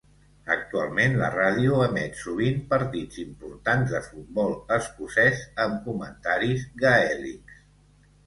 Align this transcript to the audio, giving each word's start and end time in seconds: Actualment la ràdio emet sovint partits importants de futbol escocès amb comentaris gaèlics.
Actualment 0.53 1.17
la 1.17 1.27
ràdio 1.33 1.81
emet 1.87 2.15
sovint 2.21 2.63
partits 2.71 3.19
importants 3.23 3.93
de 3.97 4.01
futbol 4.07 4.57
escocès 4.79 5.45
amb 5.67 5.77
comentaris 5.91 6.65
gaèlics. 6.87 7.61